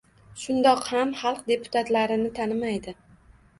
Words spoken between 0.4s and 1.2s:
Shundoq ham